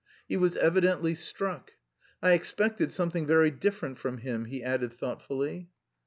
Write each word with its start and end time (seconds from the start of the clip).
He 0.27 0.35
was 0.35 0.55
evidently 0.55 1.13
struck. 1.13 1.73
"I 2.23 2.31
expected 2.33 2.91
something 2.91 3.27
very 3.27 3.51
different 3.51 3.99
from 3.99 4.17
him," 4.17 4.45
he 4.45 4.63
added 4.63 4.93
thoughtfully. 4.93 5.69